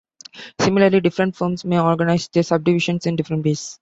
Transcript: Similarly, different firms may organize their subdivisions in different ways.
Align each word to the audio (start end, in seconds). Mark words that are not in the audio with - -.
Similarly, 0.59 0.99
different 1.01 1.35
firms 1.35 1.63
may 1.63 1.79
organize 1.79 2.27
their 2.29 2.41
subdivisions 2.41 3.05
in 3.05 3.15
different 3.15 3.45
ways. 3.45 3.69